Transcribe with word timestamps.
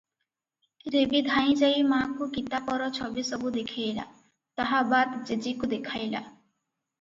ରେବୀ 0.93 1.19
ଧାଇଁ 1.27 1.51
ଯାଇ 1.59 1.83
ମା’କୁ 1.89 2.27
କିତାପର 2.37 2.87
ଛବି 2.99 3.25
ସବୁ 3.29 3.53
ଦେଖେଇଲା; 3.59 4.07
ତାହା 4.63 4.81
ବାଦ 4.95 5.21
ଜେଜୀକୁ 5.29 5.71
ଦେଖାଇଲା। 5.77 6.25